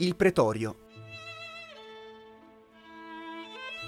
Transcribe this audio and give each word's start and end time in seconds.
Il 0.00 0.14
pretorio. 0.14 0.76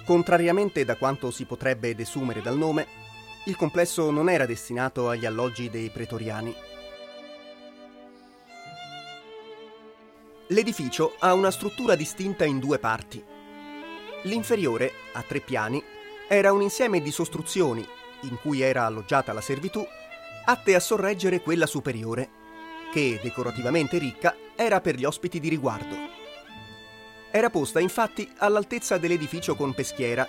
Contrariamente 0.04 0.84
da 0.84 0.96
quanto 0.96 1.30
si 1.30 1.44
potrebbe 1.44 1.94
desumere 1.94 2.42
dal 2.42 2.56
nome, 2.56 2.84
il 3.44 3.54
complesso 3.54 4.10
non 4.10 4.28
era 4.28 4.44
destinato 4.44 5.08
agli 5.08 5.24
alloggi 5.24 5.70
dei 5.70 5.88
pretoriani. 5.88 6.52
L'edificio 10.48 11.14
ha 11.20 11.32
una 11.32 11.52
struttura 11.52 11.94
distinta 11.94 12.44
in 12.44 12.58
due 12.58 12.80
parti. 12.80 13.24
L'inferiore, 14.24 14.90
a 15.12 15.22
tre 15.22 15.38
piani, 15.38 15.80
era 16.26 16.52
un 16.52 16.62
insieme 16.62 17.00
di 17.00 17.12
sostruzioni 17.12 17.86
in 18.22 18.36
cui 18.42 18.62
era 18.62 18.84
alloggiata 18.84 19.32
la 19.32 19.40
servitù, 19.40 19.86
atte 20.44 20.74
a 20.74 20.80
sorreggere 20.80 21.40
quella 21.40 21.66
superiore, 21.66 22.30
che, 22.92 23.20
decorativamente 23.22 23.98
ricca, 23.98 24.36
era 24.56 24.80
per 24.80 24.96
gli 24.96 25.04
ospiti 25.04 25.40
di 25.40 25.48
riguardo. 25.48 25.96
Era 27.30 27.50
posta 27.50 27.78
infatti 27.80 28.28
all'altezza 28.38 28.98
dell'edificio 28.98 29.54
con 29.54 29.72
peschiera 29.72 30.28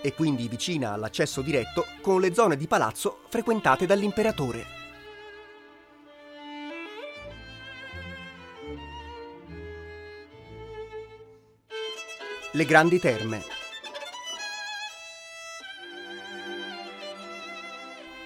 e 0.00 0.14
quindi 0.14 0.48
vicina 0.48 0.92
all'accesso 0.92 1.42
diretto 1.42 1.86
con 2.00 2.20
le 2.20 2.34
zone 2.34 2.56
di 2.56 2.66
palazzo 2.66 3.20
frequentate 3.28 3.86
dall'imperatore. 3.86 4.80
Le 12.54 12.64
grandi 12.66 12.98
terme. 12.98 13.51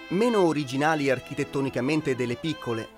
Meno 0.09 0.45
originali 0.45 1.11
architettonicamente 1.11 2.15
delle 2.15 2.37
piccole 2.37 2.89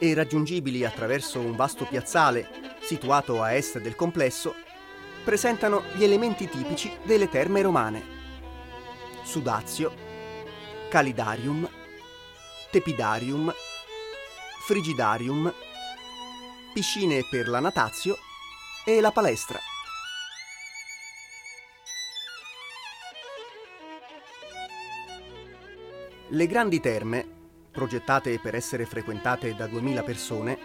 e 0.00 0.14
raggiungibili 0.14 0.84
attraverso 0.84 1.38
un 1.38 1.54
vasto 1.54 1.84
piazzale 1.84 2.76
situato 2.80 3.40
a 3.40 3.54
est 3.54 3.78
del 3.78 3.94
complesso, 3.94 4.56
presentano 5.22 5.84
gli 5.94 6.02
elementi 6.02 6.48
tipici 6.48 6.90
delle 7.04 7.28
terme 7.28 7.62
romane. 7.62 8.02
Sudazio, 9.22 9.94
calidarium, 10.88 11.68
tepidarium, 12.72 13.54
frigidarium, 14.66 15.54
piscine 16.74 17.24
per 17.30 17.46
la 17.46 17.60
natazio 17.60 18.18
e 18.84 19.00
la 19.00 19.12
palestra. 19.12 19.69
Le 26.32 26.46
grandi 26.46 26.78
terme, 26.78 27.26
progettate 27.72 28.38
per 28.38 28.54
essere 28.54 28.86
frequentate 28.86 29.52
da 29.56 29.66
2000 29.66 30.02
persone, 30.04 30.58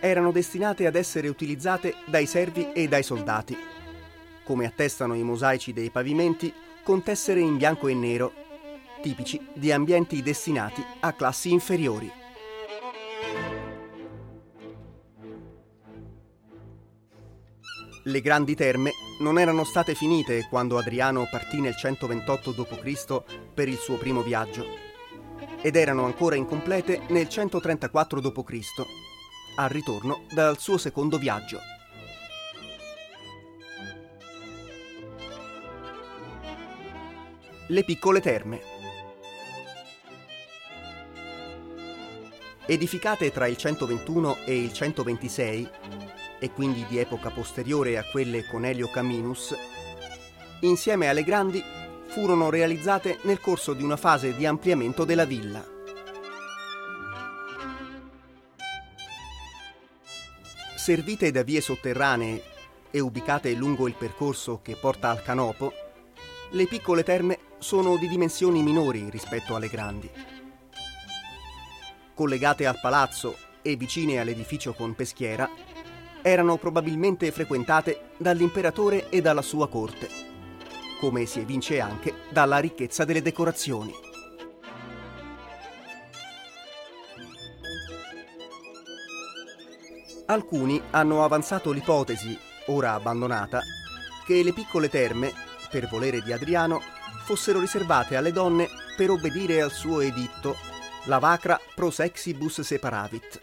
erano 0.00 0.32
destinate 0.32 0.88
ad 0.88 0.96
essere 0.96 1.28
utilizzate 1.28 1.94
dai 2.06 2.26
servi 2.26 2.72
e 2.72 2.88
dai 2.88 3.04
soldati, 3.04 3.56
come 4.42 4.66
attestano 4.66 5.14
i 5.14 5.22
mosaici 5.22 5.72
dei 5.72 5.90
pavimenti 5.90 6.52
con 6.82 7.04
tessere 7.04 7.38
in 7.38 7.56
bianco 7.56 7.86
e 7.86 7.94
nero, 7.94 8.32
tipici 9.00 9.40
di 9.52 9.70
ambienti 9.70 10.20
destinati 10.20 10.84
a 10.98 11.12
classi 11.12 11.52
inferiori. 11.52 12.10
Le 18.02 18.20
grandi 18.20 18.56
terme 18.56 18.90
non 19.20 19.38
erano 19.38 19.62
state 19.62 19.94
finite 19.94 20.48
quando 20.48 20.76
Adriano 20.76 21.28
partì 21.30 21.60
nel 21.60 21.76
128 21.76 22.50
d.C. 22.50 23.22
per 23.54 23.68
il 23.68 23.76
suo 23.76 23.96
primo 23.96 24.22
viaggio 24.22 24.87
ed 25.60 25.76
erano 25.76 26.04
ancora 26.04 26.36
incomplete 26.36 27.02
nel 27.08 27.28
134 27.28 28.20
d.C., 28.20 28.86
al 29.56 29.68
ritorno 29.68 30.22
dal 30.32 30.58
suo 30.58 30.78
secondo 30.78 31.18
viaggio. 31.18 31.58
Le 37.66 37.84
piccole 37.84 38.20
terme. 38.20 38.60
Edificate 42.64 43.32
tra 43.32 43.46
il 43.46 43.56
121 43.56 44.38
e 44.44 44.62
il 44.62 44.72
126, 44.72 45.70
e 46.38 46.50
quindi 46.52 46.84
di 46.86 46.98
epoca 46.98 47.30
posteriore 47.30 47.98
a 47.98 48.04
quelle 48.04 48.46
con 48.46 48.64
Elio 48.64 48.88
Caminus, 48.90 49.54
insieme 50.60 51.08
alle 51.08 51.24
grandi 51.24 51.62
furono 52.18 52.50
realizzate 52.50 53.20
nel 53.22 53.40
corso 53.40 53.74
di 53.74 53.84
una 53.84 53.96
fase 53.96 54.34
di 54.34 54.44
ampliamento 54.44 55.04
della 55.04 55.24
villa. 55.24 55.64
Servite 60.74 61.30
da 61.30 61.44
vie 61.44 61.60
sotterranee 61.60 62.42
e 62.90 62.98
ubicate 62.98 63.52
lungo 63.52 63.86
il 63.86 63.94
percorso 63.94 64.58
che 64.62 64.74
porta 64.74 65.10
al 65.10 65.22
canopo, 65.22 65.72
le 66.50 66.66
piccole 66.66 67.04
terme 67.04 67.38
sono 67.58 67.96
di 67.96 68.08
dimensioni 68.08 68.64
minori 68.64 69.08
rispetto 69.10 69.54
alle 69.54 69.68
grandi. 69.68 70.10
Collegate 72.14 72.66
al 72.66 72.80
palazzo 72.80 73.36
e 73.62 73.76
vicine 73.76 74.18
all'edificio 74.18 74.72
con 74.72 74.96
peschiera, 74.96 75.48
erano 76.20 76.56
probabilmente 76.56 77.30
frequentate 77.30 78.10
dall'imperatore 78.16 79.08
e 79.08 79.20
dalla 79.20 79.42
sua 79.42 79.68
corte 79.68 80.27
come 80.98 81.26
si 81.26 81.40
evince 81.40 81.80
anche 81.80 82.14
dalla 82.30 82.58
ricchezza 82.58 83.04
delle 83.04 83.22
decorazioni. 83.22 83.92
Alcuni 90.26 90.82
hanno 90.90 91.24
avanzato 91.24 91.70
l'ipotesi, 91.72 92.38
ora 92.66 92.92
abbandonata, 92.92 93.62
che 94.26 94.42
le 94.42 94.52
piccole 94.52 94.90
terme, 94.90 95.32
per 95.70 95.88
volere 95.88 96.20
di 96.20 96.32
Adriano, 96.32 96.82
fossero 97.24 97.60
riservate 97.60 98.16
alle 98.16 98.32
donne 98.32 98.68
per 98.96 99.10
obbedire 99.10 99.62
al 99.62 99.72
suo 99.72 100.00
editto 100.00 100.56
Lavacra 101.04 101.58
pro 101.74 101.90
sexibus 101.90 102.60
separavit. 102.60 103.40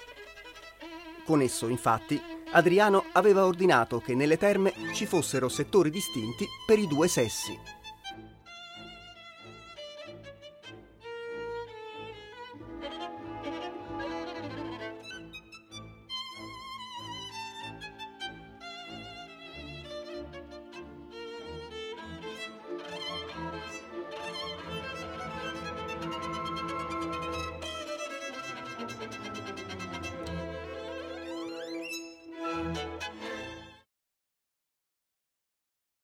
Con 1.26 1.42
esso, 1.42 1.68
infatti, 1.68 2.22
Adriano 2.52 3.06
aveva 3.14 3.46
ordinato 3.46 4.00
che 4.00 4.16
nelle 4.16 4.38
terme 4.38 4.74
ci 4.94 5.06
fossero 5.06 5.50
settori 5.50 5.90
distinti 5.90 6.46
per 6.66 6.80
i 6.80 6.88
due 6.88 7.08
sessi. 7.08 7.58
Thank 28.78 30.15